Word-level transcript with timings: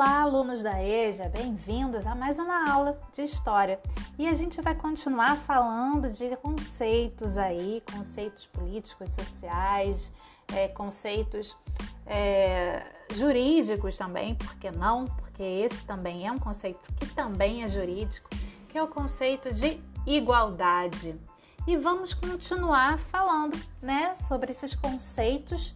Olá, 0.00 0.20
alunos 0.20 0.62
da 0.62 0.80
EJA, 0.80 1.28
bem-vindos 1.28 2.06
a 2.06 2.14
mais 2.14 2.38
uma 2.38 2.70
aula 2.70 3.00
de 3.12 3.22
História. 3.22 3.80
E 4.16 4.28
a 4.28 4.32
gente 4.32 4.62
vai 4.62 4.72
continuar 4.72 5.34
falando 5.38 6.08
de 6.08 6.36
conceitos 6.36 7.36
aí, 7.36 7.82
conceitos 7.92 8.46
políticos, 8.46 9.10
sociais, 9.10 10.12
é, 10.54 10.68
conceitos 10.68 11.56
é, 12.06 12.86
jurídicos 13.12 13.96
também, 13.96 14.36
por 14.36 14.54
que 14.54 14.70
não? 14.70 15.04
Porque 15.04 15.42
esse 15.42 15.84
também 15.84 16.28
é 16.28 16.30
um 16.30 16.38
conceito 16.38 16.94
que 16.94 17.06
também 17.06 17.64
é 17.64 17.68
jurídico, 17.68 18.30
que 18.68 18.78
é 18.78 18.82
o 18.84 18.86
conceito 18.86 19.52
de 19.52 19.82
igualdade. 20.06 21.20
E 21.66 21.76
vamos 21.76 22.14
continuar 22.14 23.00
falando 23.00 23.60
né, 23.82 24.14
sobre 24.14 24.52
esses 24.52 24.76
conceitos 24.76 25.74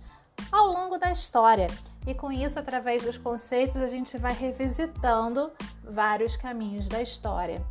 ao 0.51 0.67
longo 0.69 0.99
da 0.99 1.11
história. 1.11 1.69
E 2.07 2.15
com 2.15 2.33
isso, 2.33 2.59
através 2.59 3.03
dos 3.03 3.17
conceitos, 3.17 3.77
a 3.77 3.87
gente 3.87 4.19
vai 4.19 4.33
revisitando 4.33 5.53
vários 5.85 6.37
caminhos 6.37 6.89
da 6.89 7.01
história. 7.01 7.65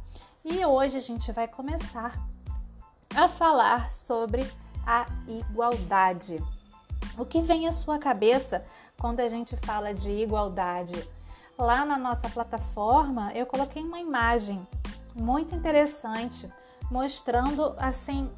E 0.44 0.66
hoje 0.66 0.98
a 0.98 1.02
gente 1.02 1.32
vai 1.32 1.48
começar 1.48 2.18
a 3.16 3.28
falar 3.28 3.92
sobre 3.92 4.50
a 4.86 5.06
igualdade. 5.28 6.44
O 7.18 7.26
que 7.26 7.42
vem 7.42 7.68
à 7.68 7.72
sua 7.72 8.00
cabeça 8.00 8.66
quando 9.00 9.20
a 9.20 9.28
gente 9.28 9.56
fala 9.58 9.94
de 9.94 10.12
igualdade? 10.12 11.08
Lá 11.58 11.86
na 11.86 11.98
nossa 11.98 12.30
plataforma, 12.30 13.32
eu 13.34 13.46
coloquei 13.46 13.84
uma 13.84 14.00
imagem 14.00 14.66
muito 15.14 15.54
interessante 15.54 16.52
mostrando 16.90 17.76
assim 17.78 18.30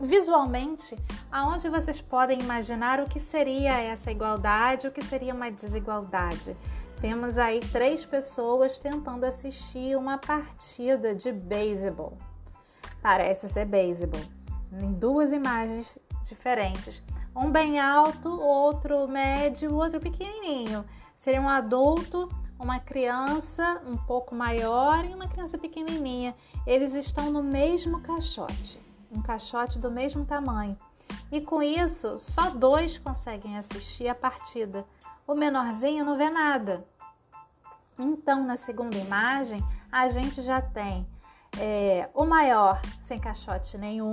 visualmente 0.00 0.96
aonde 1.30 1.68
vocês 1.68 2.00
podem 2.00 2.40
imaginar 2.40 3.00
o 3.00 3.08
que 3.08 3.20
seria 3.20 3.80
essa 3.80 4.10
igualdade, 4.10 4.86
o 4.86 4.92
que 4.92 5.04
seria 5.04 5.34
uma 5.34 5.50
desigualdade. 5.50 6.56
Temos 7.00 7.38
aí 7.38 7.60
três 7.60 8.04
pessoas 8.04 8.78
tentando 8.78 9.24
assistir 9.24 9.96
uma 9.96 10.16
partida 10.16 11.14
de 11.14 11.32
beisebol. 11.32 12.16
Parece 13.02 13.48
ser 13.48 13.66
beisebol, 13.66 14.20
em 14.72 14.92
duas 14.92 15.32
imagens 15.32 15.98
diferentes. 16.22 17.02
Um 17.36 17.50
bem 17.50 17.80
alto, 17.80 18.30
outro 18.40 19.06
médio, 19.08 19.74
outro 19.74 20.00
pequenininho. 20.00 20.84
Seria 21.16 21.40
um 21.40 21.48
adulto, 21.48 22.28
uma 22.58 22.78
criança 22.78 23.82
um 23.86 23.96
pouco 23.96 24.34
maior 24.34 25.04
e 25.04 25.12
uma 25.12 25.28
criança 25.28 25.58
pequenininha. 25.58 26.34
Eles 26.66 26.94
estão 26.94 27.30
no 27.30 27.42
mesmo 27.42 28.00
caixote 28.00 28.80
um 29.14 29.22
caixote 29.22 29.78
do 29.78 29.90
mesmo 29.90 30.24
tamanho. 30.24 30.78
E 31.30 31.40
com 31.40 31.62
isso, 31.62 32.18
só 32.18 32.50
dois 32.50 32.98
conseguem 32.98 33.56
assistir 33.56 34.08
a 34.08 34.14
partida. 34.14 34.86
O 35.26 35.34
menorzinho 35.34 36.04
não 36.04 36.16
vê 36.16 36.30
nada. 36.30 36.86
Então, 37.98 38.44
na 38.44 38.56
segunda 38.56 38.96
imagem, 38.96 39.62
a 39.90 40.08
gente 40.08 40.42
já 40.42 40.60
tem 40.60 41.06
é, 41.58 42.08
o 42.12 42.24
maior 42.24 42.80
sem 42.98 43.18
caixote 43.18 43.78
nenhum, 43.78 44.12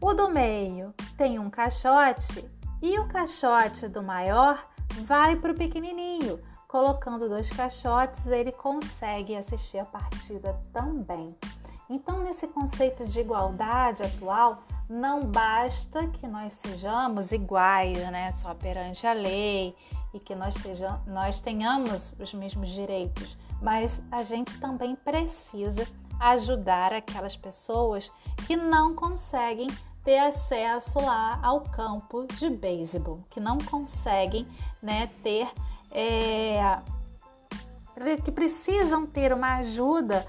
o 0.00 0.14
do 0.14 0.28
meio 0.28 0.94
tem 1.16 1.38
um 1.38 1.50
caixote 1.50 2.48
e 2.80 2.98
o 2.98 3.08
caixote 3.08 3.88
do 3.88 4.00
maior 4.02 4.64
vai 5.02 5.34
para 5.34 5.52
o 5.52 5.56
pequenininho. 5.56 6.40
Colocando 6.68 7.28
dois 7.28 7.50
caixotes, 7.50 8.28
ele 8.28 8.52
consegue 8.52 9.34
assistir 9.34 9.78
a 9.78 9.84
partida 9.84 10.60
também. 10.72 11.34
Então, 11.90 12.22
nesse 12.22 12.46
conceito 12.48 13.06
de 13.06 13.20
igualdade 13.20 14.02
atual, 14.02 14.62
não 14.88 15.24
basta 15.24 16.06
que 16.08 16.26
nós 16.26 16.52
sejamos 16.52 17.32
iguais, 17.32 17.98
né, 18.10 18.30
só 18.32 18.54
perante 18.54 19.06
a 19.06 19.12
lei 19.14 19.74
e 20.12 20.20
que 20.20 20.34
nós, 20.34 20.54
tejamos, 20.54 21.00
nós 21.06 21.40
tenhamos 21.40 22.14
os 22.18 22.34
mesmos 22.34 22.68
direitos, 22.68 23.38
mas 23.62 24.02
a 24.10 24.22
gente 24.22 24.58
também 24.58 24.94
precisa 24.96 25.86
ajudar 26.20 26.92
aquelas 26.92 27.36
pessoas 27.36 28.10
que 28.46 28.56
não 28.56 28.94
conseguem 28.94 29.68
ter 30.04 30.18
acesso 30.18 31.00
lá 31.00 31.38
ao 31.42 31.60
campo 31.60 32.26
de 32.26 32.50
beisebol, 32.50 33.20
que 33.28 33.40
não 33.40 33.58
conseguem 33.58 34.46
né, 34.82 35.08
ter, 35.22 35.50
é, 35.90 36.80
que 38.24 38.30
precisam 38.30 39.06
ter 39.06 39.32
uma 39.32 39.56
ajuda 39.56 40.26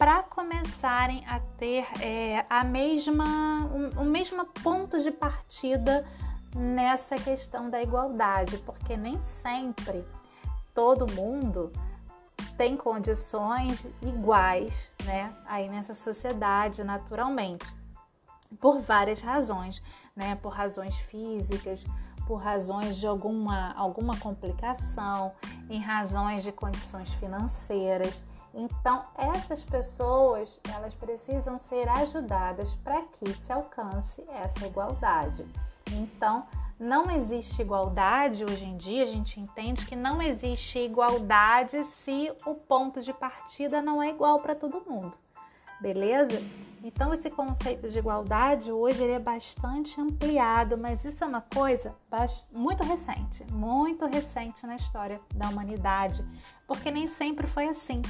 para 0.00 0.22
começarem 0.22 1.22
a 1.26 1.38
ter 1.58 1.86
é, 2.00 2.46
a 2.48 2.64
mesma, 2.64 3.66
o, 3.66 4.00
o 4.00 4.04
mesmo 4.06 4.46
ponto 4.46 4.98
de 5.02 5.10
partida 5.10 6.08
nessa 6.56 7.16
questão 7.16 7.68
da 7.68 7.82
igualdade, 7.82 8.56
porque 8.64 8.96
nem 8.96 9.20
sempre 9.20 10.02
todo 10.74 11.06
mundo 11.12 11.70
tem 12.56 12.78
condições 12.78 13.86
iguais, 14.00 14.90
né, 15.04 15.34
aí 15.44 15.68
nessa 15.68 15.94
sociedade 15.94 16.82
naturalmente, 16.82 17.66
por 18.58 18.80
várias 18.80 19.20
razões, 19.20 19.82
né, 20.16 20.34
por 20.36 20.48
razões 20.48 20.96
físicas, 20.96 21.86
por 22.26 22.36
razões 22.36 22.96
de 22.96 23.06
alguma, 23.06 23.74
alguma 23.74 24.16
complicação, 24.16 25.30
em 25.68 25.78
razões 25.78 26.42
de 26.42 26.52
condições 26.52 27.12
financeiras. 27.12 28.24
Então, 28.52 29.02
essas 29.16 29.62
pessoas, 29.62 30.58
elas 30.74 30.94
precisam 30.94 31.56
ser 31.56 31.88
ajudadas 31.88 32.74
para 32.76 33.02
que 33.02 33.32
se 33.32 33.52
alcance 33.52 34.24
essa 34.28 34.66
igualdade. 34.66 35.46
Então, 35.92 36.44
não 36.78 37.10
existe 37.10 37.60
igualdade 37.60 38.44
hoje 38.44 38.64
em 38.64 38.76
dia, 38.76 39.02
a 39.02 39.06
gente 39.06 39.38
entende 39.38 39.84
que 39.84 39.94
não 39.94 40.20
existe 40.22 40.78
igualdade 40.78 41.84
se 41.84 42.32
o 42.46 42.54
ponto 42.54 43.02
de 43.02 43.12
partida 43.12 43.82
não 43.82 44.02
é 44.02 44.08
igual 44.08 44.40
para 44.40 44.54
todo 44.54 44.82
mundo. 44.88 45.16
Beleza? 45.80 46.42
Então 46.82 47.12
esse 47.12 47.30
conceito 47.30 47.88
de 47.88 47.98
igualdade 47.98 48.72
hoje 48.72 49.02
ele 49.02 49.12
é 49.12 49.18
bastante 49.18 50.00
ampliado, 50.00 50.78
mas 50.78 51.04
isso 51.04 51.22
é 51.22 51.26
uma 51.26 51.42
coisa 51.42 51.94
muito 52.52 52.82
recente, 52.82 53.44
muito 53.52 54.06
recente 54.06 54.66
na 54.66 54.76
história 54.76 55.20
da 55.34 55.48
humanidade, 55.48 56.24
porque 56.70 56.88
nem 56.88 57.08
sempre 57.08 57.48
foi 57.48 57.66
assim. 57.66 58.00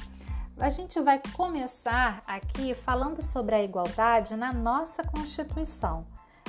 A 0.59 0.69
gente 0.69 1.01
vai 1.01 1.19
começar 1.33 2.23
aqui 2.27 2.75
falando 2.75 3.23
sobre 3.23 3.55
a 3.55 3.63
igualdade 3.65 4.37
na 4.37 4.53
nossa 4.53 5.03
Constituição. 5.03 6.07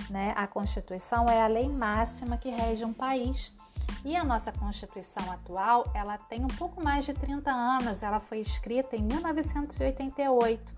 Né? 0.10 0.34
A 0.36 0.46
Constituição 0.46 1.26
é 1.28 1.42
a 1.42 1.48
lei 1.48 1.70
máxima 1.70 2.36
que 2.36 2.50
rege 2.50 2.84
um 2.84 2.92
país. 2.92 3.56
E 4.04 4.14
a 4.18 4.26
nossa 4.26 4.52
Constituição 4.52 5.32
atual, 5.32 5.90
ela 5.94 6.18
tem 6.18 6.44
um 6.44 6.50
pouco 6.50 6.84
mais 6.84 7.06
de 7.06 7.14
30 7.14 7.50
anos, 7.50 8.04
ela 8.04 8.20
foi 8.20 8.40
escrita 8.40 8.98
em 8.98 9.04
1988 9.04 10.74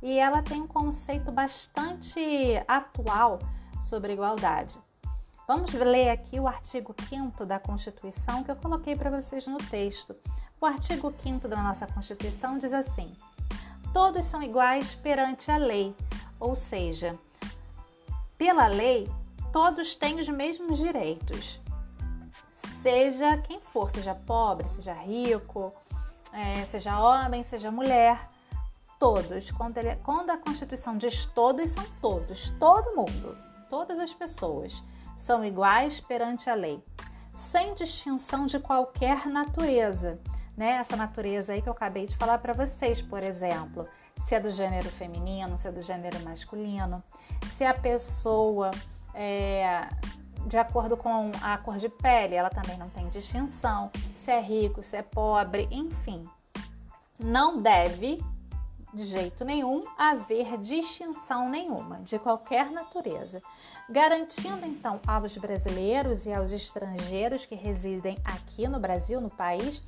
e 0.00 0.20
ela 0.20 0.40
tem 0.40 0.62
um 0.62 0.68
conceito 0.68 1.32
bastante 1.32 2.20
atual 2.68 3.40
sobre 3.80 4.12
igualdade. 4.12 4.78
Vamos 5.46 5.72
ler 5.72 6.10
aqui 6.10 6.40
o 6.40 6.48
artigo 6.48 6.92
5 7.08 7.46
da 7.46 7.60
Constituição 7.60 8.42
que 8.42 8.50
eu 8.50 8.56
coloquei 8.56 8.96
para 8.96 9.10
vocês 9.10 9.46
no 9.46 9.58
texto. 9.58 10.16
O 10.60 10.66
artigo 10.66 11.14
5 11.22 11.46
da 11.46 11.62
nossa 11.62 11.86
Constituição 11.86 12.58
diz 12.58 12.74
assim: 12.74 13.16
Todos 13.92 14.24
são 14.24 14.42
iguais 14.42 14.96
perante 14.96 15.48
a 15.48 15.56
lei, 15.56 15.94
ou 16.40 16.56
seja, 16.56 17.16
pela 18.36 18.66
lei, 18.66 19.08
todos 19.52 19.94
têm 19.94 20.18
os 20.18 20.28
mesmos 20.28 20.78
direitos. 20.78 21.60
Seja 22.50 23.38
quem 23.38 23.60
for, 23.60 23.88
seja 23.88 24.16
pobre, 24.16 24.66
seja 24.66 24.94
rico, 24.94 25.72
é, 26.32 26.64
seja 26.64 26.98
homem, 26.98 27.44
seja 27.44 27.70
mulher, 27.70 28.28
todos. 28.98 29.52
Quando, 29.52 29.78
ele, 29.78 29.94
quando 30.02 30.30
a 30.30 30.38
Constituição 30.38 30.98
diz 30.98 31.24
todos, 31.24 31.70
são 31.70 31.84
todos, 32.02 32.50
todo 32.58 32.96
mundo, 32.96 33.38
todas 33.70 34.00
as 34.00 34.12
pessoas 34.12 34.82
são 35.16 35.44
iguais 35.44 35.98
perante 35.98 36.50
a 36.50 36.54
lei, 36.54 36.82
sem 37.32 37.74
distinção 37.74 38.46
de 38.46 38.60
qualquer 38.60 39.26
natureza. 39.26 40.20
Né? 40.56 40.72
Essa 40.72 40.96
natureza 40.96 41.52
aí 41.52 41.60
que 41.60 41.68
eu 41.68 41.72
acabei 41.72 42.06
de 42.06 42.16
falar 42.16 42.38
para 42.38 42.52
vocês, 42.52 43.02
por 43.02 43.22
exemplo, 43.22 43.86
se 44.16 44.34
é 44.34 44.40
do 44.40 44.50
gênero 44.50 44.88
feminino, 44.90 45.58
se 45.58 45.68
é 45.68 45.72
do 45.72 45.80
gênero 45.80 46.18
masculino, 46.20 47.02
se 47.46 47.64
a 47.64 47.74
pessoa 47.74 48.70
é, 49.14 49.88
de 50.46 50.56
acordo 50.56 50.96
com 50.96 51.30
a 51.42 51.58
cor 51.58 51.76
de 51.76 51.88
pele, 51.88 52.36
ela 52.36 52.50
também 52.50 52.78
não 52.78 52.88
tem 52.88 53.08
distinção, 53.08 53.90
se 54.14 54.30
é 54.30 54.40
rico, 54.40 54.82
se 54.82 54.96
é 54.96 55.02
pobre, 55.02 55.68
enfim. 55.70 56.26
Não 57.18 57.60
deve 57.60 58.22
de 58.96 59.04
jeito 59.04 59.44
nenhum 59.44 59.80
haver 59.96 60.56
distinção 60.56 61.50
nenhuma, 61.50 61.98
de 62.00 62.18
qualquer 62.18 62.70
natureza, 62.70 63.42
garantindo 63.88 64.64
então 64.64 64.98
aos 65.06 65.36
brasileiros 65.36 66.24
e 66.24 66.32
aos 66.32 66.50
estrangeiros 66.50 67.44
que 67.44 67.54
residem 67.54 68.16
aqui 68.24 68.66
no 68.66 68.80
Brasil, 68.80 69.20
no 69.20 69.28
país, 69.28 69.82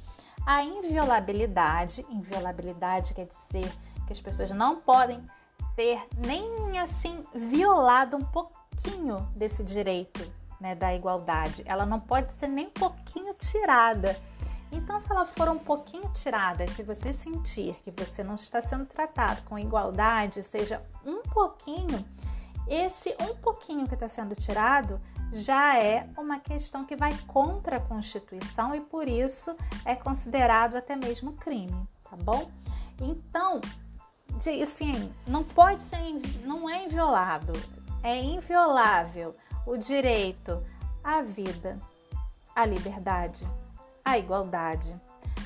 a 0.47 0.63
inviolabilidade. 0.63 2.05
Inviolabilidade 2.11 3.15
quer 3.15 3.27
dizer 3.27 3.73
que 4.07 4.13
as 4.13 4.21
pessoas 4.21 4.51
não 4.51 4.77
podem 4.77 5.27
ter 5.75 6.07
nem 6.27 6.79
assim 6.79 7.25
violado 7.35 8.17
um 8.17 8.25
pouquinho 8.25 9.27
desse 9.35 9.65
direito 9.65 10.31
né, 10.61 10.75
da 10.75 10.95
igualdade. 10.95 11.63
Ela 11.65 11.87
não 11.87 11.99
pode 11.99 12.33
ser 12.33 12.49
nem 12.49 12.67
um 12.67 12.71
pouquinho 12.71 13.33
tirada. 13.35 14.19
Então, 14.71 14.99
se 15.01 15.11
ela 15.11 15.25
for 15.25 15.49
um 15.49 15.59
pouquinho 15.59 16.09
tirada, 16.13 16.67
se 16.69 16.83
você 16.83 17.13
sentir 17.13 17.75
que 17.83 17.91
você 17.91 18.23
não 18.23 18.35
está 18.35 18.61
sendo 18.61 18.85
tratado 18.85 19.43
com 19.43 19.59
igualdade, 19.59 20.43
seja 20.43 20.83
um 21.05 21.23
pouquinho, 21.23 22.05
esse 22.67 23.17
um 23.21 23.35
pouquinho 23.37 23.89
que 23.89 23.95
está 23.95 24.09
sendo 24.09 24.35
tirado 24.35 25.01
já 25.33 25.79
é 25.79 26.09
uma 26.17 26.39
questão 26.39 26.85
que 26.85 26.97
vai 26.97 27.17
contra 27.27 27.77
a 27.77 27.81
Constituição 27.81 28.75
e 28.75 28.81
por 28.81 29.09
isso 29.09 29.57
é 29.85 29.95
considerado 29.95 30.77
até 30.77 30.97
mesmo 30.97 31.33
crime, 31.33 31.89
tá 32.05 32.17
bom? 32.17 32.51
Então, 33.01 33.61
assim, 34.63 35.13
não 35.27 35.45
pode 35.45 35.81
ser, 35.81 35.99
não 36.45 36.69
é 36.69 36.85
inviolado, 36.85 37.53
é 38.03 38.17
inviolável 38.17 39.35
o 39.67 39.77
direito 39.77 40.63
à 41.03 41.23
vida, 41.23 41.79
à 42.55 42.65
liberdade, 42.65 43.47
à 44.09 44.19
igualdade, 44.19 44.99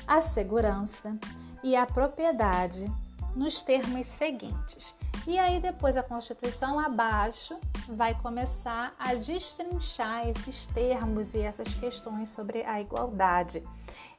à 0.07 0.21
segurança 0.21 1.17
e 1.61 1.75
à 1.75 1.85
propriedade 1.85 2.89
nos 3.35 3.61
termos 3.61 4.05
seguintes. 4.05 4.95
E 5.27 5.37
aí 5.37 5.59
depois 5.59 5.97
a 5.97 6.03
Constituição 6.03 6.79
abaixo 6.79 7.59
vai 7.89 8.13
começar 8.15 8.93
a 8.97 9.15
destrinchar 9.15 10.29
esses 10.29 10.65
termos 10.67 11.33
e 11.33 11.41
essas 11.41 11.73
questões 11.75 12.29
sobre 12.29 12.63
a 12.63 12.79
igualdade. 12.79 13.61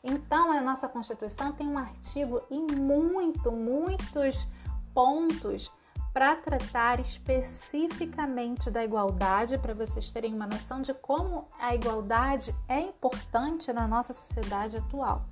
Então 0.02 0.52
a 0.52 0.61
nossa 0.61 0.88
Constituição 0.88 1.52
tem 1.52 1.67
um 1.67 1.79
artigo 1.79 2.43
e 2.50 2.61
muito, 2.61 3.50
muitos 3.50 4.46
pontos 4.93 5.73
para 6.15 6.37
tratar 6.37 7.01
especificamente 7.01 8.71
da 8.71 8.85
igualdade, 8.85 9.59
para 9.59 9.75
vocês 9.75 10.13
terem 10.13 10.33
uma 10.33 10.47
noção 10.47 10.81
de 10.81 10.95
como 10.95 11.49
a 11.59 11.75
igualdade 11.75 12.55
é 12.69 12.79
importante 12.79 13.73
na 13.73 13.89
nossa 13.89 14.13
sociedade 14.13 14.77
atual. 14.77 15.25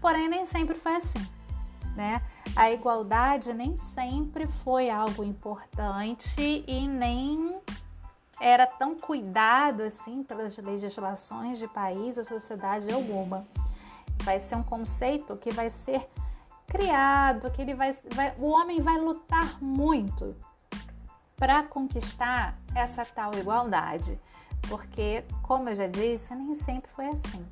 Porém, 0.00 0.28
nem 0.28 0.44
sempre 0.44 0.74
foi 0.74 0.96
assim, 0.96 1.24
né? 1.94 2.20
A 2.56 2.72
igualdade 2.72 3.54
nem 3.54 3.76
sempre 3.76 4.48
foi 4.48 4.90
algo 4.90 5.22
importante 5.22 6.64
e 6.66 6.88
nem 6.88 7.60
era 8.40 8.66
tão 8.66 8.96
cuidado 8.96 9.82
assim 9.82 10.24
pelas 10.24 10.58
legislações 10.58 11.56
de 11.56 11.68
país 11.68 12.18
ou 12.18 12.24
sociedade 12.24 12.92
alguma. 12.92 13.46
Vai 14.24 14.40
ser 14.40 14.56
um 14.56 14.62
conceito 14.64 15.36
que 15.36 15.52
vai 15.52 15.70
ser 15.70 16.08
criado, 16.66 17.50
que 17.50 17.62
ele 17.62 17.74
vai, 17.74 17.92
vai 18.14 18.34
o 18.38 18.46
homem 18.46 18.80
vai 18.80 18.98
lutar 18.98 19.62
muito 19.62 20.36
para 21.36 21.62
conquistar 21.62 22.56
essa 22.74 23.04
tal 23.04 23.32
igualdade, 23.34 24.18
porque 24.68 25.24
como 25.42 25.68
eu 25.68 25.76
já 25.76 25.86
disse, 25.86 26.34
nem 26.34 26.54
sempre 26.54 26.90
foi 26.90 27.06
assim. 27.06 27.44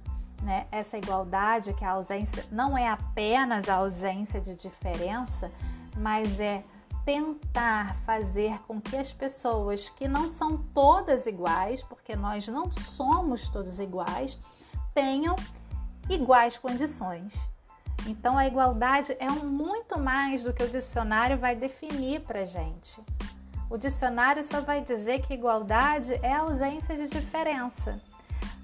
Né? 0.42 0.66
Essa 0.70 0.98
igualdade 0.98 1.72
que 1.74 1.84
a 1.84 1.92
ausência 1.92 2.44
não 2.50 2.76
é 2.76 2.88
apenas 2.88 3.68
a 3.68 3.76
ausência 3.76 4.40
de 4.40 4.54
diferença, 4.54 5.50
mas 5.96 6.40
é 6.40 6.64
tentar 7.04 7.94
fazer 7.96 8.58
com 8.62 8.80
que 8.80 8.96
as 8.96 9.12
pessoas 9.12 9.90
que 9.90 10.08
não 10.08 10.26
são 10.26 10.56
todas 10.56 11.26
iguais, 11.26 11.82
porque 11.82 12.16
nós 12.16 12.48
não 12.48 12.72
somos 12.72 13.48
todos 13.48 13.78
iguais, 13.78 14.38
tenham 14.94 15.36
iguais 16.08 16.56
condições. 16.56 17.48
Então, 18.06 18.36
a 18.36 18.46
igualdade 18.46 19.16
é 19.18 19.30
um 19.30 19.44
muito 19.44 19.98
mais 19.98 20.42
do 20.42 20.52
que 20.52 20.62
o 20.62 20.68
dicionário 20.68 21.38
vai 21.38 21.56
definir 21.56 22.20
para 22.20 22.44
gente. 22.44 23.02
O 23.70 23.78
dicionário 23.78 24.44
só 24.44 24.60
vai 24.60 24.82
dizer 24.82 25.22
que 25.22 25.34
igualdade 25.34 26.14
é 26.22 26.34
ausência 26.34 26.96
de 26.96 27.08
diferença. 27.08 28.00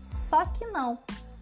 Só 0.00 0.44
que 0.44 0.66
não. 0.66 0.98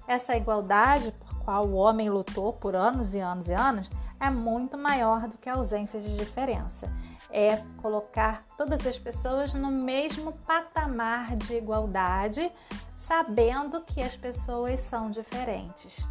Essa 0.07 0.37
igualdade, 0.37 1.13
por 1.13 1.39
qual 1.41 1.67
o 1.67 1.75
homem 1.75 2.09
lutou 2.09 2.53
por 2.53 2.75
anos 2.75 3.15
e 3.15 3.21
anos 3.21 3.49
e 3.49 3.55
anos, 3.55 3.91
é 4.21 4.31
muito 4.31 4.79
maior 4.79 5.29
do 5.29 5.37
que 5.37 5.49
a 5.49 5.55
ausência 5.55 6.01
de 6.01 6.17
diferença. 6.17 6.93
É 7.31 7.57
colocar 7.83 8.45
todas 8.57 8.87
as 8.87 8.99
pessoas 8.99 9.53
no 9.53 9.71
mesmo 9.71 10.33
patamar 10.47 11.37
de 11.37 11.55
igualdade, 11.55 12.51
sabendo 12.95 13.83
que 13.83 14.01
as 14.01 14.17
pessoas 14.17 14.81
são 14.81 15.11
diferentes. 15.11 16.07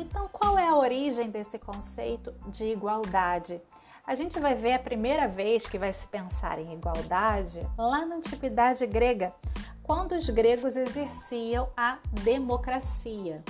Então, 0.00 0.28
qual 0.28 0.56
é 0.56 0.68
a 0.68 0.76
origem 0.76 1.28
desse 1.28 1.58
conceito 1.58 2.32
de 2.46 2.66
igualdade? 2.66 3.60
A 4.06 4.14
gente 4.14 4.38
vai 4.38 4.54
ver 4.54 4.74
a 4.74 4.78
primeira 4.78 5.26
vez 5.26 5.66
que 5.66 5.76
vai 5.76 5.92
se 5.92 6.06
pensar 6.06 6.60
em 6.60 6.72
igualdade 6.72 7.60
lá 7.76 8.06
na 8.06 8.14
antiguidade 8.14 8.86
grega, 8.86 9.34
quando 9.82 10.14
os 10.14 10.30
gregos 10.30 10.76
exerciam 10.76 11.68
a 11.76 11.98
democracia. 12.22 13.42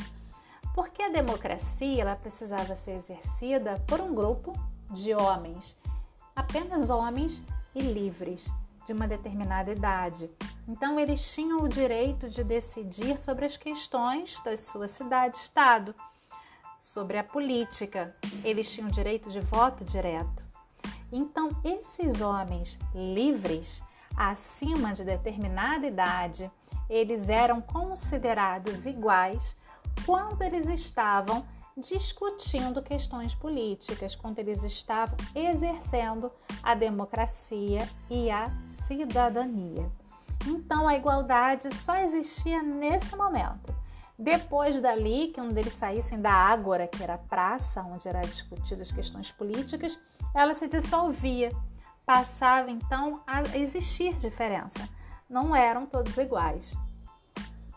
Porque 0.75 1.03
a 1.03 1.11
democracia 1.11 2.01
ela 2.01 2.17
precisava 2.17 2.75
ser 2.75 2.93
exercida 2.93 3.75
por 3.87 4.01
um 4.01 4.15
grupo 4.15 4.55
de 4.91 5.15
homens, 5.15 5.79
apenas 6.35 6.89
homens 6.89 7.43
e 7.75 7.83
livres, 7.83 8.51
de 8.87 8.95
uma 8.95 9.07
determinada 9.07 9.71
idade. 9.71 10.31
Então, 10.67 10.99
eles 10.99 11.31
tinham 11.35 11.61
o 11.61 11.69
direito 11.69 12.27
de 12.27 12.43
decidir 12.43 13.19
sobre 13.19 13.45
as 13.45 13.59
questões 13.59 14.41
da 14.43 14.57
sua 14.57 14.89
cidade-estado 14.89 15.95
sobre 16.79 17.19
a 17.19 17.25
política. 17.25 18.15
Eles 18.45 18.71
tinham 18.71 18.89
direito 18.89 19.31
de 19.31 19.41
voto 19.41 19.85
direto. 19.85 20.47
Então, 21.11 21.51
esses 21.65 22.21
homens 22.21 22.79
livres, 22.95 23.83
acima 24.17 24.93
de 24.93 25.05
determinada 25.05 25.87
idade, 25.87 26.51
eles 26.89 27.29
eram 27.29 27.61
considerados 27.61 28.87
iguais 28.87 29.57
quando 30.05 30.43
eles 30.43 30.69
estavam 30.69 31.47
discutindo 31.77 32.83
questões 32.83 33.35
políticas, 33.35 34.17
quando 34.17 34.39
eles 34.39 34.63
estavam 34.63 35.17
exercendo 35.35 36.31
a 36.63 36.75
democracia 36.75 37.89
e 38.11 38.31
a 38.31 38.49
cidadania. 38.65 39.91
Então, 40.47 40.89
a 40.89 40.95
igualdade 40.95 41.75
só 41.75 41.97
existia 41.97 42.63
nesse 42.63 43.17
momento. 43.17 43.75
Depois 44.19 44.81
dali, 44.81 45.29
que 45.29 45.41
um 45.41 45.49
deles 45.49 45.75
saíssem 45.75 46.21
da 46.21 46.33
Ágora, 46.33 46.89
que 46.89 47.01
era 47.01 47.15
a 47.15 47.19
praça 47.19 47.83
onde 47.83 48.09
eram 48.09 48.21
discutidas 48.23 48.91
questões 48.91 49.31
políticas, 49.31 49.97
ela 50.35 50.55
se 50.55 50.67
dissolvia. 50.67 51.53
Passava 52.05 52.69
então 52.69 53.23
a 53.25 53.43
existir 53.57 54.15
diferença. 54.17 54.89
Não 55.31 55.55
eram 55.55 55.87
todos 55.87 56.17
iguais. 56.17 56.75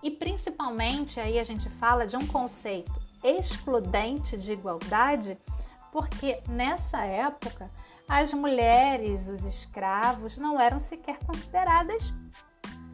E 0.02 0.10
principalmente 0.10 1.20
aí 1.20 1.38
a 1.38 1.44
gente 1.44 1.70
fala 1.70 2.08
de 2.08 2.18
um 2.18 2.26
conceito 2.26 3.00
excludente 3.24 4.36
de 4.36 4.54
igualdade, 4.54 5.38
porque 5.92 6.42
nessa 6.48 7.04
época 7.06 7.70
as 8.08 8.34
mulheres, 8.34 9.28
os 9.28 9.46
escravos 9.46 10.38
não 10.38 10.60
eram 10.60 10.80
sequer 10.80 11.20
consideradas 11.20 12.12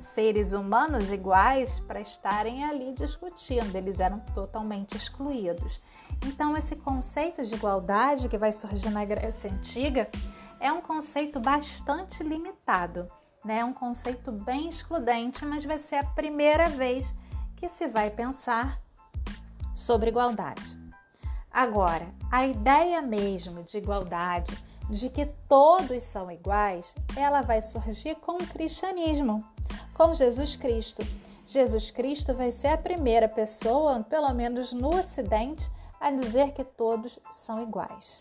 seres 0.08 0.54
humanos 0.54 1.12
iguais 1.12 1.80
para 1.80 2.00
estarem 2.00 2.64
ali 2.64 2.94
discutindo, 2.94 3.76
eles 3.76 4.00
eram 4.00 4.20
totalmente 4.34 4.96
excluídos. 4.96 5.82
Então, 6.26 6.56
esse 6.56 6.76
conceito 6.78 7.44
de 7.44 7.56
igualdade 7.56 8.30
que 8.30 8.38
vai 8.38 8.52
surgir 8.52 8.90
na 8.90 9.06
Grécia 9.06 9.52
Antiga 9.52 10.10
é 10.60 10.72
um 10.72 10.82
conceito 10.82 11.40
bastante 11.40 12.24
limitado, 12.24 13.10
né? 13.44 13.60
É 13.60 13.66
um 13.66 13.74
conceito 13.74 14.32
bem 14.32 14.68
excludente, 14.68 15.46
mas 15.46 15.64
vai 15.64 15.78
ser 15.78 15.98
a 15.98 16.04
primeira 16.04 16.68
vez 16.70 17.14
que 17.56 17.68
se 17.68 17.88
vai 17.88 18.10
pensar 18.10 18.82
sobre 19.74 20.10
igualdade. 20.10 20.80
Agora, 21.52 22.08
a 22.32 22.46
ideia 22.46 23.02
mesmo 23.02 23.64
de 23.64 23.78
igualdade, 23.78 24.58
de 24.90 25.10
que 25.10 25.26
todos 25.48 26.04
são 26.04 26.32
iguais, 26.32 26.96
ela 27.16 27.42
vai 27.42 27.62
surgir 27.62 28.16
com 28.16 28.34
o 28.34 28.48
cristianismo 28.48 29.44
com 29.94 30.14
Jesus 30.14 30.56
Cristo. 30.56 31.04
Jesus 31.46 31.92
Cristo 31.92 32.34
vai 32.34 32.52
ser 32.52 32.68
a 32.68 32.78
primeira 32.78 33.28
pessoa, 33.28 34.04
pelo 34.04 34.34
menos 34.34 34.74
no 34.74 34.96
Ocidente, 34.98 35.72
a 36.00 36.12
dizer 36.12 36.52
que 36.52 36.64
todos 36.64 37.20
são 37.30 37.64
iguais. 37.64 38.20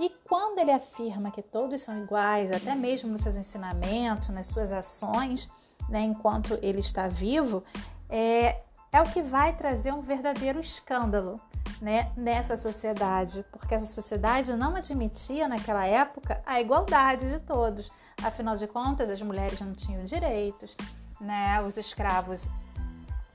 E 0.00 0.10
quando 0.28 0.58
ele 0.58 0.72
afirma 0.72 1.30
que 1.30 1.42
todos 1.42 1.80
são 1.80 2.02
iguais, 2.02 2.52
até 2.52 2.74
mesmo 2.74 3.10
nos 3.10 3.22
seus 3.22 3.36
ensinamentos, 3.36 4.28
nas 4.28 4.46
suas 4.46 4.72
ações, 4.72 5.50
né, 5.88 6.00
enquanto 6.00 6.58
ele 6.62 6.80
está 6.80 7.08
vivo, 7.08 7.62
é, 8.08 8.60
é 8.96 9.02
o 9.02 9.04
que 9.10 9.20
vai 9.20 9.52
trazer 9.52 9.92
um 9.92 10.00
verdadeiro 10.00 10.58
escândalo 10.58 11.38
né, 11.82 12.10
nessa 12.16 12.56
sociedade, 12.56 13.44
porque 13.52 13.74
essa 13.74 13.84
sociedade 13.84 14.54
não 14.54 14.74
admitia 14.74 15.46
naquela 15.46 15.84
época 15.84 16.42
a 16.46 16.58
igualdade 16.62 17.30
de 17.30 17.38
todos. 17.40 17.92
Afinal 18.22 18.56
de 18.56 18.66
contas, 18.66 19.10
as 19.10 19.20
mulheres 19.20 19.60
não 19.60 19.74
tinham 19.74 20.02
direitos, 20.02 20.74
né? 21.20 21.60
Os 21.60 21.76
escravos 21.76 22.50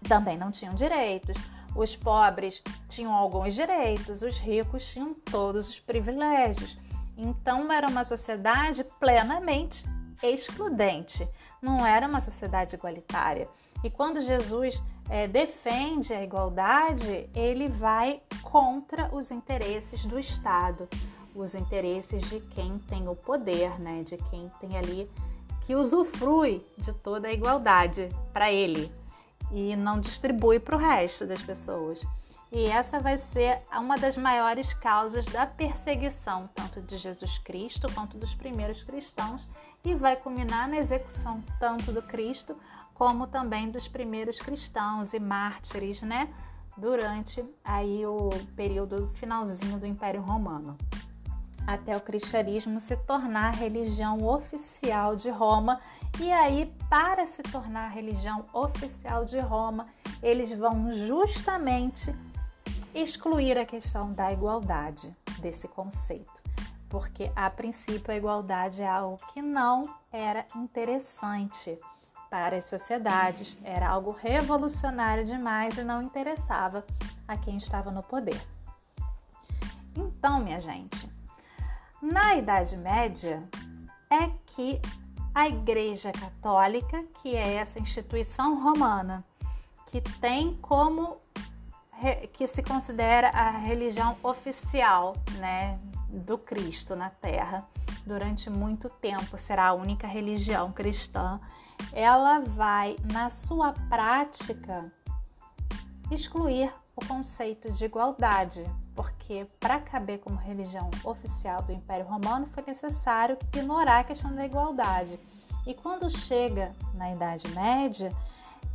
também 0.10 0.36
não 0.36 0.50
tinham 0.50 0.74
direitos. 0.74 1.38
Os 1.76 1.96
pobres 1.96 2.64
tinham 2.90 3.14
alguns 3.14 3.54
direitos, 3.54 4.24
os 4.24 4.40
ricos 4.40 4.88
tinham 4.88 5.14
todos 5.14 5.70
os 5.70 5.80
privilégios. 5.80 6.76
Então 7.16 7.72
era 7.72 7.88
uma 7.88 8.04
sociedade 8.04 8.84
plenamente 9.00 9.86
excludente, 10.24 11.28
não 11.62 11.86
era 11.86 12.08
uma 12.08 12.20
sociedade 12.20 12.76
igualitária. 12.76 13.48
E 13.84 13.92
quando 13.92 14.22
Jesus 14.22 14.82
é, 15.12 15.28
defende 15.28 16.14
a 16.14 16.24
igualdade, 16.24 17.30
ele 17.36 17.68
vai 17.68 18.22
contra 18.42 19.14
os 19.14 19.30
interesses 19.30 20.06
do 20.06 20.18
Estado, 20.18 20.88
os 21.36 21.54
interesses 21.54 22.30
de 22.30 22.40
quem 22.40 22.80
tem 22.80 23.10
o 23.10 23.16
poder, 23.16 23.78
né? 23.78 24.04
de 24.04 24.16
quem 24.16 24.50
tem 24.62 24.78
ali 24.78 25.12
que 25.66 25.76
usufrui 25.76 26.66
de 26.78 26.94
toda 26.94 27.28
a 27.28 27.34
igualdade 27.34 28.08
para 28.32 28.50
ele 28.54 28.90
e 29.52 29.76
não 29.76 30.00
distribui 30.00 30.60
para 30.60 30.78
o 30.78 30.80
resto 30.80 31.28
das 31.28 31.42
pessoas. 31.42 32.06
E 32.50 32.66
essa 32.66 33.02
vai 33.02 33.18
ser 33.18 33.62
uma 33.74 33.98
das 33.98 34.16
maiores 34.16 34.74
causas 34.74 35.26
da 35.26 35.46
perseguição, 35.46 36.50
tanto 36.56 36.82
de 36.82 36.98
Jesus 36.98 37.38
Cristo 37.38 37.92
quanto 37.94 38.18
dos 38.18 38.34
primeiros 38.34 38.82
cristãos, 38.82 39.50
e 39.84 39.94
vai 39.94 40.16
culminar 40.16 40.70
na 40.70 40.78
execução 40.78 41.44
tanto 41.60 41.92
do 41.92 42.02
Cristo 42.02 42.56
como 43.02 43.26
também 43.26 43.72
dos 43.72 43.88
primeiros 43.88 44.40
cristãos 44.40 45.12
e 45.12 45.20
mártires, 45.20 46.04
né? 46.04 46.32
Durante 46.78 47.44
aí 47.64 48.06
o 48.06 48.30
período 48.56 49.10
finalzinho 49.16 49.80
do 49.80 49.88
Império 49.88 50.22
Romano 50.22 50.78
até 51.66 51.98
o 51.98 52.02
cristianismo 52.02 52.80
se 52.80 52.96
tornar 52.96 53.48
a 53.48 53.58
religião 53.58 54.24
oficial 54.24 55.16
de 55.16 55.32
Roma. 55.32 55.80
E 56.20 56.32
aí, 56.32 56.72
para 56.92 57.26
se 57.26 57.42
tornar 57.42 57.86
a 57.86 57.90
religião 57.90 58.46
oficial 58.54 59.26
de 59.26 59.40
Roma, 59.40 59.88
eles 60.22 60.52
vão 60.52 60.92
justamente 60.92 62.16
excluir 62.94 63.58
a 63.58 63.66
questão 63.66 64.14
da 64.14 64.32
igualdade 64.32 65.12
desse 65.40 65.68
conceito, 65.68 66.44
porque 66.88 67.32
a 67.36 67.50
princípio 67.50 68.14
a 68.14 68.18
igualdade 68.18 68.84
é 68.84 68.88
algo 68.88 69.18
que 69.34 69.42
não 69.42 69.82
era 70.12 70.46
interessante 70.56 71.80
para 72.32 72.56
as 72.56 72.64
sociedades, 72.64 73.60
era 73.62 73.90
algo 73.90 74.12
revolucionário 74.12 75.26
demais 75.26 75.78
e 75.78 75.84
não 75.84 76.02
interessava 76.02 76.86
a 77.28 77.36
quem 77.36 77.58
estava 77.58 77.92
no 77.92 78.02
poder. 78.02 78.42
Então, 79.94 80.40
minha 80.40 80.58
gente, 80.58 81.12
na 82.02 82.36
Idade 82.36 82.78
Média 82.78 83.44
é 84.10 84.30
que 84.46 84.82
a 85.36 85.50
Igreja 85.50 86.14
Católica, 86.14 87.04
que 87.22 87.36
é 87.36 87.56
essa 87.56 87.80
instituição 87.80 88.64
romana, 88.64 89.26
que 89.88 90.00
tem 90.00 90.56
como 90.62 91.18
que 92.32 92.48
se 92.48 92.64
considera 92.64 93.28
a 93.30 93.52
religião 93.52 94.18
oficial, 94.24 95.18
né, 95.38 95.78
do 96.08 96.38
Cristo 96.38 96.96
na 96.96 97.10
Terra, 97.10 97.68
durante 98.06 98.50
muito 98.50 98.90
tempo 98.90 99.38
será 99.38 99.68
a 99.68 99.74
única 99.74 100.08
religião 100.08 100.72
cristã, 100.72 101.40
ela 101.94 102.40
vai 102.40 102.98
na 103.12 103.30
sua 103.30 103.74
prática 103.90 104.92
excluir 106.10 106.74
o 106.96 107.06
conceito 107.06 107.72
de 107.72 107.86
igualdade, 107.86 108.66
porque 108.96 109.48
para 109.60 109.80
caber 109.80 110.20
como 110.20 110.36
religião 110.36 110.90
oficial 111.04 111.62
do 111.64 111.72
Império 111.72 112.06
Romano 112.06 112.48
foi 112.48 112.64
necessário 112.68 113.38
ignorar 113.54 114.00
a 114.00 114.04
questão 114.04 114.34
da 114.36 114.46
igualdade. 114.46 115.20
E 115.66 115.74
quando 115.74 116.10
chega 116.10 116.74
na 116.94 117.14
Idade 117.14 117.48
Média, 117.50 118.12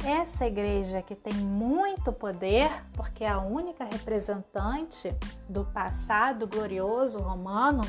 essa 0.04 0.46
igreja 0.46 1.02
que 1.02 1.14
tem 1.14 1.34
muito 1.34 2.12
poder, 2.12 2.70
porque 2.94 3.24
é 3.24 3.28
a 3.28 3.38
única 3.38 3.84
representante 3.84 5.14
do 5.48 5.64
passado 5.64 6.46
glorioso 6.46 7.20
romano, 7.20 7.82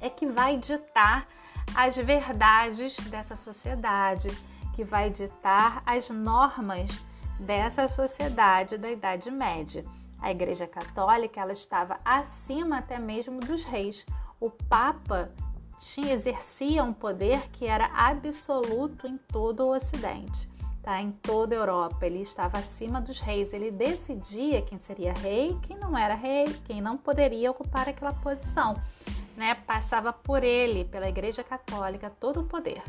é 0.00 0.08
que 0.08 0.26
vai 0.26 0.56
ditar 0.56 1.28
as 1.74 1.96
verdades 1.96 2.96
dessa 3.08 3.36
sociedade, 3.36 4.28
que 4.74 4.84
vai 4.84 5.10
ditar 5.10 5.82
as 5.84 6.10
normas 6.10 7.00
dessa 7.38 7.88
sociedade 7.88 8.76
da 8.76 8.90
Idade 8.90 9.30
Média. 9.30 9.84
A 10.20 10.30
Igreja 10.30 10.66
Católica 10.66 11.40
ela 11.40 11.52
estava 11.52 11.96
acima 12.04 12.78
até 12.78 12.98
mesmo 12.98 13.40
dos 13.40 13.64
reis. 13.64 14.04
O 14.38 14.50
Papa 14.50 15.30
tinha, 15.78 16.12
exercia 16.12 16.84
um 16.84 16.92
poder 16.92 17.48
que 17.50 17.66
era 17.66 17.86
absoluto 17.94 19.06
em 19.06 19.16
todo 19.16 19.64
o 19.64 19.74
Ocidente, 19.74 20.46
tá? 20.82 21.00
em 21.00 21.10
toda 21.10 21.54
a 21.54 21.58
Europa. 21.58 22.04
Ele 22.04 22.20
estava 22.20 22.58
acima 22.58 23.00
dos 23.00 23.18
reis. 23.18 23.54
Ele 23.54 23.70
decidia 23.70 24.60
quem 24.60 24.78
seria 24.78 25.14
rei, 25.14 25.58
quem 25.62 25.78
não 25.78 25.96
era 25.96 26.14
rei, 26.14 26.44
quem 26.64 26.82
não 26.82 26.98
poderia 26.98 27.50
ocupar 27.50 27.88
aquela 27.88 28.12
posição. 28.12 28.76
Né? 29.40 29.54
Passava 29.54 30.12
por 30.12 30.44
ele, 30.44 30.84
pela 30.84 31.08
Igreja 31.08 31.42
Católica, 31.42 32.10
todo 32.10 32.40
o 32.40 32.44
poder 32.44 32.82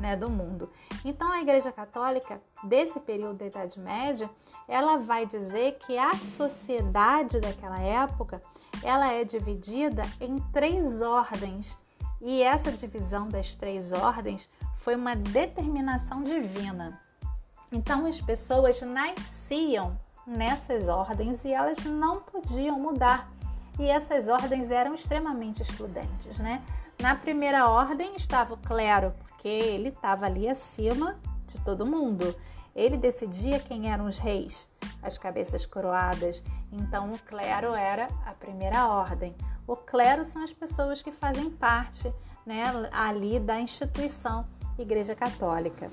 né, 0.00 0.16
do 0.16 0.28
mundo. 0.28 0.68
Então 1.04 1.30
a 1.30 1.40
Igreja 1.40 1.70
Católica 1.70 2.42
desse 2.64 2.98
período 2.98 3.38
da 3.38 3.46
Idade 3.46 3.78
Média, 3.78 4.28
ela 4.66 4.96
vai 4.96 5.24
dizer 5.24 5.78
que 5.78 5.96
a 5.96 6.12
sociedade 6.14 7.38
daquela 7.38 7.78
época, 7.78 8.42
ela 8.82 9.12
é 9.12 9.22
dividida 9.22 10.02
em 10.20 10.40
três 10.52 11.00
ordens. 11.00 11.78
E 12.20 12.42
essa 12.42 12.72
divisão 12.72 13.28
das 13.28 13.54
três 13.54 13.92
ordens 13.92 14.50
foi 14.78 14.96
uma 14.96 15.14
determinação 15.14 16.24
divina. 16.24 17.00
Então 17.70 18.06
as 18.06 18.20
pessoas 18.20 18.82
nasciam 18.82 19.96
nessas 20.26 20.88
ordens 20.88 21.44
e 21.44 21.52
elas 21.52 21.84
não 21.84 22.20
podiam 22.20 22.76
mudar. 22.76 23.31
E 23.78 23.88
essas 23.88 24.28
ordens 24.28 24.70
eram 24.70 24.94
extremamente 24.94 25.62
excludentes, 25.62 26.38
né? 26.38 26.62
Na 27.00 27.14
primeira 27.14 27.68
ordem 27.68 28.14
estava 28.16 28.54
o 28.54 28.58
clero, 28.58 29.14
porque 29.20 29.48
ele 29.48 29.88
estava 29.88 30.26
ali 30.26 30.48
acima 30.48 31.16
de 31.46 31.58
todo 31.60 31.86
mundo. 31.86 32.34
Ele 32.74 32.96
decidia 32.96 33.58
quem 33.58 33.90
eram 33.90 34.06
os 34.06 34.18
reis, 34.18 34.68
as 35.02 35.18
cabeças 35.18 35.66
coroadas. 35.66 36.42
Então, 36.70 37.10
o 37.10 37.18
clero 37.18 37.74
era 37.74 38.08
a 38.24 38.32
primeira 38.32 38.86
ordem. 38.86 39.34
O 39.66 39.76
clero 39.76 40.24
são 40.24 40.42
as 40.42 40.52
pessoas 40.52 41.02
que 41.02 41.12
fazem 41.12 41.50
parte 41.50 42.12
né, 42.46 42.64
ali 42.92 43.38
da 43.38 43.60
instituição 43.60 44.44
Igreja 44.78 45.14
Católica. 45.14 45.90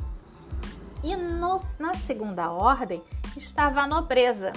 E 1.03 1.15
no, 1.15 1.55
na 1.79 1.95
segunda 1.95 2.51
ordem 2.51 3.01
estava 3.35 3.81
a 3.81 3.87
nobreza 3.87 4.51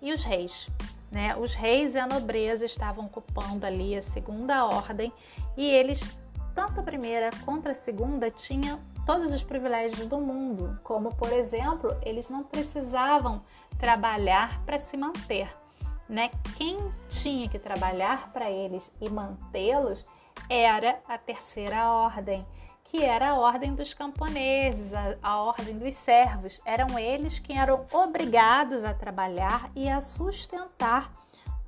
e 0.00 0.12
os 0.12 0.24
reis. 0.24 0.68
Né? 1.14 1.36
Os 1.36 1.54
reis 1.54 1.94
e 1.94 1.98
a 2.00 2.08
nobreza 2.08 2.66
estavam 2.66 3.06
ocupando 3.06 3.64
ali 3.64 3.96
a 3.96 4.02
segunda 4.02 4.64
ordem 4.64 5.12
e 5.56 5.64
eles, 5.64 6.12
tanto 6.52 6.80
a 6.80 6.82
primeira 6.82 7.30
quanto 7.44 7.68
a 7.68 7.74
segunda, 7.74 8.32
tinham 8.32 8.80
todos 9.06 9.32
os 9.32 9.40
privilégios 9.40 10.08
do 10.08 10.18
mundo, 10.18 10.76
como 10.82 11.14
por 11.14 11.32
exemplo, 11.32 11.96
eles 12.02 12.28
não 12.28 12.42
precisavam 12.42 13.44
trabalhar 13.78 14.60
para 14.64 14.76
se 14.76 14.96
manter. 14.96 15.48
Né? 16.08 16.32
Quem 16.56 16.78
tinha 17.08 17.48
que 17.48 17.60
trabalhar 17.60 18.32
para 18.32 18.50
eles 18.50 18.92
e 19.00 19.08
mantê-los 19.08 20.04
era 20.50 20.98
a 21.06 21.16
terceira 21.16 21.92
ordem, 21.92 22.44
que 22.84 23.02
era 23.02 23.30
a 23.30 23.38
ordem 23.38 23.74
dos 23.74 23.92
camponeses, 23.92 24.92
a, 24.92 25.16
a 25.22 25.42
ordem 25.42 25.78
dos 25.78 25.94
servos. 25.94 26.60
Eram 26.64 26.98
eles 26.98 27.38
que 27.38 27.52
eram 27.52 27.84
obrigados 27.92 28.84
a 28.84 28.94
trabalhar 28.94 29.70
e 29.74 29.88
a 29.88 30.00
sustentar 30.00 31.12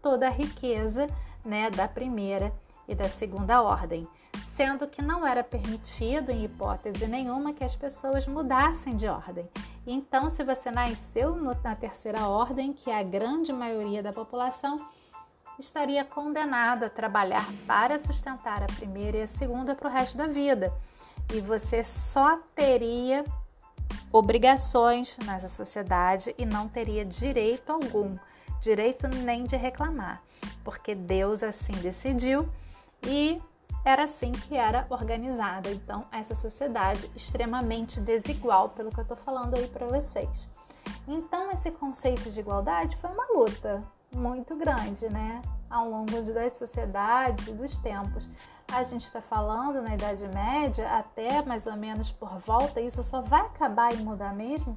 toda 0.01 0.27
a 0.29 0.31
riqueza 0.31 1.09
né, 1.45 1.71
da 1.71 1.89
primeira 1.89 2.53
e 2.89 2.95
da 2.95 3.09
segunda 3.09 3.61
ordem, 3.63 4.07
sendo 4.45 4.87
que 4.87 5.03
não 5.03 5.27
era 5.27 5.43
permitido, 5.43 6.31
em 6.31 6.45
hipótese 6.45 7.07
nenhuma, 7.07 7.53
que 7.53 7.65
as 7.65 7.75
pessoas 7.75 8.27
mudassem 8.27 8.95
de 8.95 9.09
ordem. 9.09 9.49
Então, 9.87 10.31
se 10.31 10.45
você 10.45 10.71
nasceu 10.71 11.37
na 11.37 11.75
terceira 11.75 12.29
ordem, 12.29 12.73
que 12.73 12.91
é 12.91 12.99
a 12.99 13.03
grande 13.03 13.53
maioria 13.53 14.03
da 14.03 14.13
população, 14.13 14.77
estaria 15.59 16.05
condenado 16.05 16.85
a 16.85 16.91
trabalhar 16.91 17.47
para 17.67 17.99
sustentar 17.99 18.63
a 18.63 18.67
primeira 18.67 19.19
e 19.19 19.23
a 19.23 19.27
segunda 19.27 19.75
para 19.75 19.89
o 19.89 19.93
resto 19.93 20.17
da 20.17 20.27
vida. 20.27 20.73
E 21.33 21.41
você 21.41 21.83
só 21.83 22.39
teria 22.55 23.25
obrigações 24.13 25.19
nessa 25.25 25.49
sociedade 25.49 26.35
e 26.39 26.47
não 26.47 26.69
teria 26.69 27.05
direito 27.05 27.71
algum, 27.71 28.17
direito 28.61 29.09
nem 29.09 29.45
de 29.45 29.57
reclamar, 29.57 30.23
porque 30.65 30.95
Deus 30.95 31.43
assim 31.43 31.75
decidiu 31.75 32.49
e 33.05 33.41
era 33.85 34.05
assim 34.05 34.33
que 34.33 34.57
era 34.57 34.85
organizada. 34.91 35.71
Então, 35.71 36.07
essa 36.11 36.35
sociedade 36.35 37.11
extremamente 37.15 38.01
desigual, 38.01 38.71
pelo 38.71 38.91
que 38.91 38.99
eu 38.99 39.03
estou 39.03 39.17
falando 39.17 39.55
aí 39.55 39.69
para 39.69 39.87
vocês. 39.87 40.51
Então, 41.07 41.53
esse 41.53 41.71
conceito 41.71 42.29
de 42.31 42.41
igualdade 42.41 42.97
foi 42.97 43.11
uma 43.11 43.27
luta 43.33 43.85
muito 44.13 44.57
grande, 44.57 45.09
né? 45.09 45.41
Ao 45.71 45.89
longo 45.89 46.21
das 46.33 46.59
sociedades 46.59 47.47
e 47.47 47.53
dos 47.53 47.79
tempos. 47.79 48.29
A 48.73 48.83
gente 48.83 49.05
está 49.05 49.21
falando 49.21 49.81
na 49.81 49.95
Idade 49.95 50.27
Média, 50.29 50.89
até 50.97 51.43
mais 51.43 51.67
ou 51.67 51.77
menos 51.77 52.11
por 52.11 52.39
volta, 52.41 52.81
isso 52.81 53.03
só 53.03 53.21
vai 53.21 53.43
acabar 53.43 53.95
e 53.95 53.99
mudar 53.99 54.35
mesmo 54.35 54.77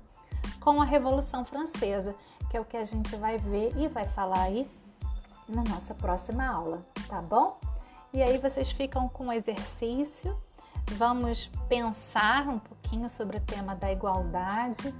com 0.60 0.82
a 0.82 0.86
Revolução 0.86 1.44
Francesa, 1.44 2.16
que 2.50 2.56
é 2.56 2.62
o 2.62 2.66
que 2.66 2.78
a 2.78 2.84
gente 2.84 3.16
vai 3.16 3.38
ver 3.38 3.74
e 3.76 3.88
vai 3.88 4.06
falar 4.06 4.42
aí 4.44 4.70
na 5.48 5.64
nossa 5.64 5.94
próxima 5.96 6.48
aula, 6.48 6.82
tá 7.08 7.22
bom? 7.22 7.58
E 8.14 8.22
aí 8.22 8.38
vocês 8.38 8.72
ficam 8.72 9.10
com 9.10 9.28
o 9.28 9.34
exercício 9.34 10.38
vamos 10.96 11.50
pensar 11.68 12.48
um 12.48 12.60
pouquinho 12.60 13.10
sobre 13.10 13.38
o 13.38 13.42
tema 13.42 13.76
da 13.76 13.92
igualdade, 13.92 14.94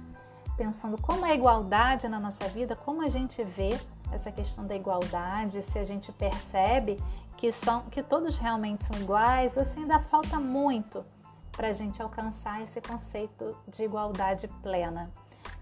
pensando 0.56 1.00
como 1.00 1.24
é 1.26 1.32
a 1.32 1.34
igualdade 1.34 2.08
na 2.08 2.20
nossa 2.20 2.46
vida, 2.48 2.76
como 2.76 3.02
a 3.02 3.08
gente 3.08 3.42
vê 3.42 3.78
essa 4.12 4.30
questão 4.30 4.66
da 4.66 4.74
igualdade, 4.74 5.62
se 5.62 5.78
a 5.78 5.84
gente 5.84 6.12
percebe 6.12 6.98
que, 7.40 7.50
são, 7.50 7.80
que 7.84 8.02
todos 8.02 8.36
realmente 8.36 8.84
são 8.84 9.00
iguais 9.00 9.56
ou 9.56 9.64
se 9.64 9.78
ainda 9.78 9.98
falta 9.98 10.38
muito 10.38 11.02
para 11.50 11.68
a 11.68 11.72
gente 11.72 12.00
alcançar 12.02 12.62
esse 12.62 12.80
conceito 12.82 13.56
de 13.66 13.82
igualdade 13.82 14.46
plena 14.62 15.10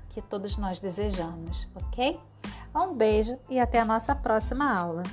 que 0.08 0.20
todos 0.20 0.58
nós 0.58 0.80
desejamos, 0.80 1.68
ok? 1.76 2.20
Um 2.74 2.94
beijo 2.94 3.38
e 3.48 3.60
até 3.60 3.78
a 3.78 3.84
nossa 3.84 4.14
próxima 4.14 4.76
aula. 4.76 5.04